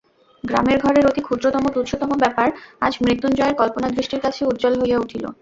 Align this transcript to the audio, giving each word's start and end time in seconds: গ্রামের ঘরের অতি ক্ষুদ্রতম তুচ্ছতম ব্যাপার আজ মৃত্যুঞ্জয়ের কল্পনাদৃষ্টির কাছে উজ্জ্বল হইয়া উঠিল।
গ্রামের 0.43 0.77
ঘরের 0.79 1.07
অতি 1.07 1.21
ক্ষুদ্রতম 1.23 1.63
তুচ্ছতম 1.75 2.11
ব্যাপার 2.23 2.47
আজ 2.81 2.93
মৃত্যুঞ্জয়ের 3.03 3.57
কল্পনাদৃষ্টির 3.61 4.23
কাছে 4.25 4.41
উজ্জ্বল 4.45 4.73
হইয়া 4.81 4.97
উঠিল। 4.99 5.23